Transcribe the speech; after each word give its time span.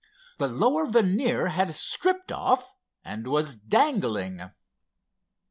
The 0.39 0.47
lower 0.47 0.87
veneer 0.87 1.49
had 1.49 1.75
stripped 1.75 2.31
off 2.31 2.73
and 3.05 3.27
was 3.27 3.53
dangling. 3.53 4.49